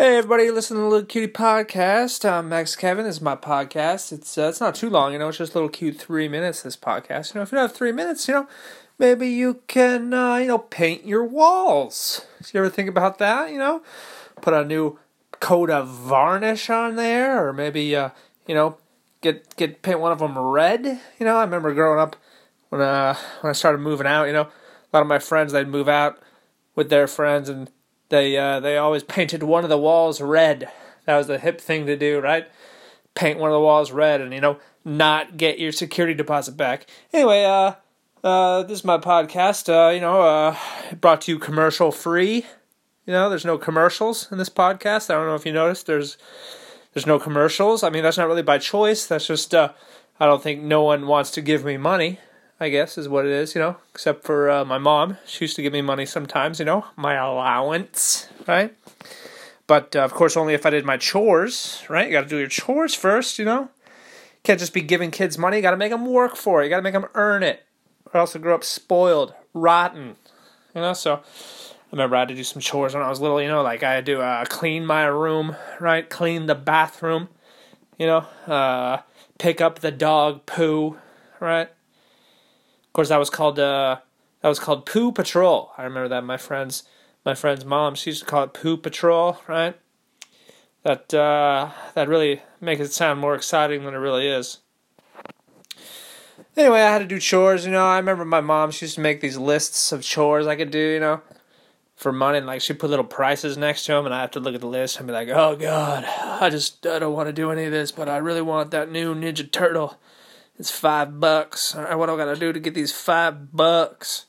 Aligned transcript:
Hey 0.00 0.18
everybody, 0.18 0.48
listen 0.52 0.76
to 0.76 0.82
the 0.84 0.88
Little 0.88 1.06
Cutie 1.06 1.32
Podcast. 1.32 2.24
I'm 2.24 2.48
Max 2.48 2.76
Kevin. 2.76 3.04
This 3.04 3.16
is 3.16 3.20
my 3.20 3.34
podcast. 3.34 4.12
It's 4.12 4.38
uh, 4.38 4.42
it's 4.42 4.60
not 4.60 4.76
too 4.76 4.88
long, 4.88 5.12
you 5.12 5.18
know. 5.18 5.26
It's 5.26 5.38
just 5.38 5.54
a 5.54 5.56
little 5.56 5.68
cute 5.68 5.96
three 5.96 6.28
minutes. 6.28 6.62
This 6.62 6.76
podcast, 6.76 7.34
you 7.34 7.40
know. 7.40 7.42
If 7.42 7.50
you 7.50 7.56
don't 7.56 7.66
have 7.66 7.76
three 7.76 7.90
minutes, 7.90 8.28
you 8.28 8.34
know, 8.34 8.48
maybe 8.96 9.26
you 9.26 9.60
can 9.66 10.14
uh, 10.14 10.36
you 10.36 10.46
know 10.46 10.58
paint 10.58 11.04
your 11.04 11.24
walls. 11.24 12.24
Do 12.40 12.48
you 12.54 12.60
ever 12.60 12.70
think 12.70 12.88
about 12.88 13.18
that? 13.18 13.50
You 13.50 13.58
know, 13.58 13.82
put 14.40 14.54
a 14.54 14.64
new 14.64 15.00
coat 15.40 15.68
of 15.68 15.88
varnish 15.88 16.70
on 16.70 16.94
there, 16.94 17.48
or 17.48 17.52
maybe 17.52 17.96
uh, 17.96 18.10
you 18.46 18.54
know 18.54 18.78
get 19.20 19.56
get 19.56 19.82
paint 19.82 19.98
one 19.98 20.12
of 20.12 20.20
them 20.20 20.38
red. 20.38 20.86
You 21.18 21.26
know, 21.26 21.38
I 21.38 21.42
remember 21.42 21.74
growing 21.74 21.98
up 21.98 22.14
when 22.68 22.82
uh 22.82 23.16
when 23.40 23.50
I 23.50 23.52
started 23.52 23.78
moving 23.78 24.06
out. 24.06 24.26
You 24.26 24.32
know, 24.32 24.42
a 24.42 24.90
lot 24.92 25.00
of 25.00 25.08
my 25.08 25.18
friends 25.18 25.52
they'd 25.52 25.66
move 25.66 25.88
out 25.88 26.20
with 26.76 26.88
their 26.88 27.08
friends 27.08 27.48
and 27.48 27.68
they 28.08 28.36
uh, 28.36 28.60
they 28.60 28.76
always 28.76 29.02
painted 29.16 29.42
one 29.42 29.64
of 29.64 29.70
the 29.70 29.78
walls 29.78 30.20
red. 30.20 30.70
That 31.06 31.16
was 31.16 31.26
the 31.26 31.38
hip 31.38 31.60
thing 31.60 31.86
to 31.86 31.96
do, 31.96 32.20
right? 32.20 32.48
Paint 33.14 33.38
one 33.38 33.50
of 33.50 33.54
the 33.54 33.60
walls 33.60 33.90
red, 33.90 34.20
and 34.20 34.32
you 34.32 34.40
know, 34.40 34.58
not 34.84 35.36
get 35.36 35.58
your 35.58 35.72
security 35.72 36.14
deposit 36.14 36.56
back. 36.56 36.86
Anyway, 37.12 37.44
uh, 37.44 37.74
uh, 38.22 38.62
this 38.64 38.80
is 38.80 38.84
my 38.84 38.98
podcast. 38.98 39.68
Uh, 39.68 39.90
you 39.90 40.00
know, 40.00 40.22
uh, 40.22 40.56
brought 41.00 41.22
to 41.22 41.32
you 41.32 41.38
commercial 41.38 41.90
free. 41.90 42.46
You 43.06 43.12
know, 43.12 43.30
there's 43.30 43.44
no 43.44 43.56
commercials 43.56 44.30
in 44.30 44.38
this 44.38 44.50
podcast. 44.50 45.10
I 45.10 45.14
don't 45.14 45.26
know 45.26 45.34
if 45.34 45.46
you 45.46 45.52
noticed. 45.52 45.86
There's 45.86 46.18
there's 46.92 47.06
no 47.06 47.18
commercials. 47.18 47.82
I 47.82 47.90
mean, 47.90 48.02
that's 48.02 48.18
not 48.18 48.28
really 48.28 48.42
by 48.42 48.58
choice. 48.58 49.06
That's 49.06 49.26
just 49.26 49.54
uh, 49.54 49.72
I 50.20 50.26
don't 50.26 50.42
think 50.42 50.62
no 50.62 50.82
one 50.82 51.06
wants 51.06 51.30
to 51.32 51.40
give 51.40 51.64
me 51.64 51.76
money. 51.76 52.20
I 52.60 52.70
guess 52.70 52.98
is 52.98 53.08
what 53.08 53.24
it 53.24 53.30
is, 53.30 53.54
you 53.54 53.60
know, 53.60 53.76
except 53.92 54.24
for 54.24 54.50
uh, 54.50 54.64
my 54.64 54.78
mom. 54.78 55.16
She 55.24 55.44
used 55.44 55.56
to 55.56 55.62
give 55.62 55.72
me 55.72 55.80
money 55.80 56.04
sometimes, 56.04 56.58
you 56.58 56.64
know, 56.64 56.86
my 56.96 57.14
allowance, 57.14 58.28
right? 58.48 58.74
But 59.68 59.94
uh, 59.94 60.00
of 60.00 60.12
course, 60.12 60.36
only 60.36 60.54
if 60.54 60.66
I 60.66 60.70
did 60.70 60.84
my 60.84 60.96
chores, 60.96 61.84
right? 61.88 62.06
You 62.06 62.12
got 62.12 62.22
to 62.22 62.28
do 62.28 62.38
your 62.38 62.48
chores 62.48 62.94
first, 62.94 63.38
you 63.38 63.44
know. 63.44 63.68
Can't 64.42 64.58
just 64.58 64.72
be 64.72 64.80
giving 64.80 65.10
kids 65.10 65.38
money. 65.38 65.58
You 65.58 65.62
got 65.62 65.72
to 65.72 65.76
make 65.76 65.92
them 65.92 66.06
work 66.06 66.34
for 66.34 66.60
it. 66.60 66.64
You 66.64 66.70
got 66.70 66.76
to 66.76 66.82
make 66.82 66.94
them 66.94 67.06
earn 67.14 67.42
it, 67.42 67.64
or 68.12 68.20
else 68.20 68.32
they 68.32 68.40
grow 68.40 68.54
up 68.54 68.64
spoiled, 68.64 69.34
rotten, 69.54 70.16
you 70.74 70.80
know. 70.80 70.94
So 70.94 71.14
I 71.16 71.20
remember 71.92 72.16
I 72.16 72.20
had 72.20 72.28
to 72.28 72.34
do 72.34 72.44
some 72.44 72.60
chores 72.60 72.94
when 72.94 73.04
I 73.04 73.08
was 73.08 73.20
little, 73.20 73.40
you 73.40 73.48
know, 73.48 73.62
like 73.62 73.84
I 73.84 73.92
had 73.92 74.06
to 74.06 74.20
uh, 74.20 74.44
clean 74.46 74.84
my 74.84 75.04
room, 75.04 75.54
right? 75.78 76.08
Clean 76.08 76.46
the 76.46 76.54
bathroom, 76.56 77.28
you 77.98 78.06
know, 78.06 78.26
uh, 78.46 79.02
pick 79.38 79.60
up 79.60 79.78
the 79.78 79.92
dog 79.92 80.44
poo, 80.46 80.98
right? 81.40 81.68
Course, 82.98 83.10
that 83.10 83.18
was 83.18 83.30
called 83.30 83.60
uh, 83.60 83.98
that 84.42 84.48
was 84.48 84.58
called 84.58 84.84
Poo 84.84 85.12
Patrol. 85.12 85.70
I 85.78 85.84
remember 85.84 86.08
that 86.08 86.24
my 86.24 86.36
friends 86.36 86.82
my 87.24 87.32
friend's 87.32 87.64
mom 87.64 87.94
she 87.94 88.10
used 88.10 88.24
to 88.24 88.26
call 88.26 88.42
it 88.42 88.52
Poo 88.52 88.76
Patrol, 88.76 89.38
right? 89.46 89.78
That 90.82 91.14
uh, 91.14 91.70
that 91.94 92.08
really 92.08 92.42
makes 92.60 92.80
it 92.80 92.92
sound 92.92 93.20
more 93.20 93.36
exciting 93.36 93.84
than 93.84 93.94
it 93.94 93.98
really 93.98 94.26
is. 94.26 94.58
Anyway, 96.56 96.80
I 96.80 96.90
had 96.90 96.98
to 96.98 97.04
do 97.04 97.20
chores. 97.20 97.64
You 97.64 97.70
know, 97.70 97.86
I 97.86 97.98
remember 97.98 98.24
my 98.24 98.40
mom. 98.40 98.72
She 98.72 98.86
used 98.86 98.96
to 98.96 99.00
make 99.00 99.20
these 99.20 99.38
lists 99.38 99.92
of 99.92 100.02
chores 100.02 100.48
I 100.48 100.56
could 100.56 100.72
do. 100.72 100.80
You 100.80 100.98
know, 100.98 101.20
for 101.94 102.10
money, 102.10 102.38
and 102.38 102.48
like 102.48 102.62
she 102.62 102.72
put 102.72 102.90
little 102.90 103.04
prices 103.04 103.56
next 103.56 103.86
to 103.86 103.92
them, 103.92 104.06
and 104.06 104.14
I 104.14 104.22
have 104.22 104.32
to 104.32 104.40
look 104.40 104.56
at 104.56 104.60
the 104.60 104.66
list 104.66 104.98
and 104.98 105.06
be 105.06 105.12
like, 105.12 105.28
"Oh 105.28 105.54
God, 105.54 106.04
I 106.04 106.50
just 106.50 106.84
I 106.84 106.98
don't 106.98 107.14
want 107.14 107.28
to 107.28 107.32
do 107.32 107.52
any 107.52 107.64
of 107.64 107.70
this, 107.70 107.92
but 107.92 108.08
I 108.08 108.16
really 108.16 108.42
want 108.42 108.72
that 108.72 108.90
new 108.90 109.14
Ninja 109.14 109.48
Turtle." 109.48 109.98
It's 110.58 110.70
five 110.72 111.20
bucks. 111.20 111.74
What 111.74 112.06
do 112.06 112.14
I 112.14 112.16
gotta 112.16 112.36
do 112.36 112.52
to 112.52 112.58
get 112.58 112.74
these 112.74 112.92
five 112.92 113.52
bucks? 113.52 114.26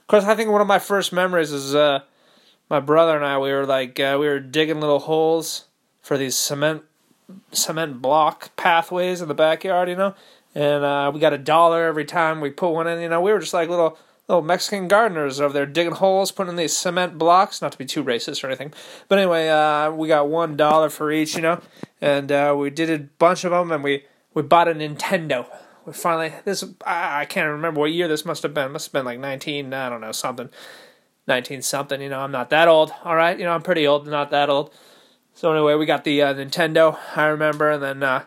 Of 0.00 0.06
course, 0.06 0.24
I 0.24 0.36
think 0.36 0.50
one 0.50 0.60
of 0.60 0.66
my 0.68 0.78
first 0.78 1.12
memories 1.12 1.50
is 1.50 1.74
uh, 1.74 2.00
my 2.70 2.78
brother 2.78 3.16
and 3.16 3.24
I. 3.24 3.36
We 3.38 3.52
were 3.52 3.66
like 3.66 3.98
uh, 3.98 4.16
we 4.20 4.28
were 4.28 4.38
digging 4.38 4.80
little 4.80 5.00
holes 5.00 5.64
for 6.00 6.16
these 6.16 6.36
cement 6.36 6.82
cement 7.50 8.00
block 8.00 8.54
pathways 8.56 9.20
in 9.20 9.28
the 9.28 9.34
backyard, 9.34 9.88
you 9.88 9.96
know. 9.96 10.14
And 10.54 10.84
uh, 10.84 11.10
we 11.12 11.20
got 11.20 11.32
a 11.32 11.38
dollar 11.38 11.84
every 11.84 12.04
time 12.04 12.40
we 12.40 12.50
put 12.50 12.70
one 12.70 12.86
in. 12.86 13.00
You 13.00 13.08
know, 13.08 13.20
we 13.20 13.32
were 13.32 13.40
just 13.40 13.54
like 13.54 13.68
little 13.68 13.98
little 14.28 14.42
Mexican 14.42 14.86
gardeners 14.86 15.40
over 15.40 15.52
there 15.52 15.66
digging 15.66 15.94
holes, 15.94 16.30
putting 16.30 16.50
in 16.50 16.56
these 16.56 16.76
cement 16.76 17.18
blocks. 17.18 17.60
Not 17.60 17.72
to 17.72 17.78
be 17.78 17.86
too 17.86 18.04
racist 18.04 18.44
or 18.44 18.46
anything, 18.46 18.72
but 19.08 19.18
anyway, 19.18 19.48
uh, 19.48 19.90
we 19.90 20.06
got 20.06 20.28
one 20.28 20.56
dollar 20.56 20.88
for 20.90 21.10
each, 21.10 21.34
you 21.34 21.42
know, 21.42 21.60
and 22.00 22.30
uh, 22.30 22.54
we 22.56 22.70
did 22.70 22.88
a 22.88 22.98
bunch 23.18 23.42
of 23.42 23.50
them, 23.50 23.72
and 23.72 23.82
we 23.82 24.04
we 24.38 24.42
bought 24.44 24.68
a 24.68 24.72
Nintendo. 24.72 25.46
We 25.84 25.92
finally 25.92 26.32
this 26.44 26.62
I, 26.86 27.24
can't 27.24 27.50
remember 27.50 27.80
what 27.80 27.90
year 27.90 28.06
this 28.06 28.24
must 28.24 28.44
have 28.44 28.54
been. 28.54 28.66
It 28.66 28.70
must 28.70 28.86
have 28.86 28.92
been 28.92 29.04
like 29.04 29.18
nineteen 29.18 29.74
I 29.74 29.88
don't 29.88 30.00
know 30.00 30.12
something, 30.12 30.48
nineteen 31.26 31.60
something. 31.60 32.00
You 32.00 32.08
know 32.08 32.20
I'm 32.20 32.30
not 32.30 32.48
that 32.50 32.68
old. 32.68 32.92
All 33.02 33.16
right, 33.16 33.36
you 33.36 33.44
know 33.44 33.50
I'm 33.50 33.62
pretty 33.62 33.84
old, 33.84 34.06
not 34.06 34.30
that 34.30 34.48
old. 34.48 34.72
So 35.34 35.52
anyway, 35.52 35.74
we 35.74 35.86
got 35.86 36.04
the 36.04 36.22
uh, 36.22 36.34
Nintendo. 36.34 36.96
I 37.16 37.26
remember, 37.26 37.72
and 37.72 37.82
then 37.82 38.02
uh, 38.04 38.26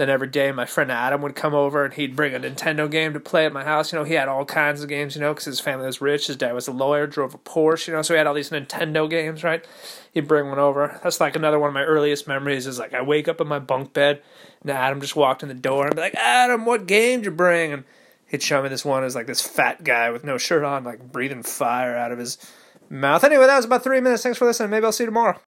then 0.00 0.08
every 0.08 0.28
day 0.28 0.50
my 0.50 0.64
friend 0.64 0.90
Adam 0.90 1.20
would 1.20 1.34
come 1.34 1.54
over 1.54 1.84
and 1.84 1.92
he'd 1.92 2.16
bring 2.16 2.34
a 2.34 2.40
Nintendo 2.40 2.90
game 2.90 3.12
to 3.12 3.20
play 3.20 3.44
at 3.44 3.52
my 3.52 3.64
house. 3.64 3.92
You 3.92 3.98
know, 3.98 4.04
he 4.04 4.14
had 4.14 4.28
all 4.28 4.46
kinds 4.46 4.82
of 4.82 4.88
games, 4.88 5.14
you 5.14 5.20
know, 5.20 5.34
because 5.34 5.44
his 5.44 5.60
family 5.60 5.84
was 5.84 6.00
rich. 6.00 6.28
His 6.28 6.36
dad 6.36 6.54
was 6.54 6.66
a 6.66 6.72
lawyer, 6.72 7.06
drove 7.06 7.34
a 7.34 7.38
Porsche, 7.38 7.88
you 7.88 7.92
know, 7.92 8.00
so 8.00 8.14
he 8.14 8.18
had 8.18 8.26
all 8.26 8.32
these 8.32 8.48
Nintendo 8.48 9.10
games, 9.10 9.44
right? 9.44 9.62
He'd 10.12 10.26
bring 10.26 10.48
one 10.48 10.58
over. 10.58 10.98
That's 11.02 11.20
like 11.20 11.36
another 11.36 11.58
one 11.58 11.68
of 11.68 11.74
my 11.74 11.84
earliest 11.84 12.26
memories 12.26 12.66
is 12.66 12.78
like 12.78 12.94
I 12.94 13.02
wake 13.02 13.28
up 13.28 13.42
in 13.42 13.46
my 13.46 13.58
bunk 13.58 13.92
bed 13.92 14.22
and 14.62 14.70
Adam 14.70 15.02
just 15.02 15.16
walked 15.16 15.42
in 15.42 15.50
the 15.50 15.54
door 15.54 15.86
and 15.86 15.94
be 15.94 16.00
like, 16.00 16.14
Adam, 16.14 16.64
what 16.64 16.86
game 16.86 17.22
you 17.22 17.30
bring? 17.30 17.74
And 17.74 17.84
he'd 18.26 18.42
show 18.42 18.62
me 18.62 18.70
this 18.70 18.86
one 18.86 19.04
as 19.04 19.14
like 19.14 19.26
this 19.26 19.42
fat 19.42 19.84
guy 19.84 20.08
with 20.10 20.24
no 20.24 20.38
shirt 20.38 20.64
on, 20.64 20.82
like 20.82 21.12
breathing 21.12 21.42
fire 21.42 21.94
out 21.94 22.10
of 22.10 22.18
his 22.18 22.38
mouth. 22.88 23.22
Anyway, 23.22 23.46
that 23.46 23.56
was 23.56 23.66
about 23.66 23.84
three 23.84 24.00
minutes. 24.00 24.22
Thanks 24.22 24.38
for 24.38 24.46
listening. 24.46 24.70
Maybe 24.70 24.86
I'll 24.86 24.92
see 24.92 25.04
you 25.04 25.08
tomorrow. 25.08 25.38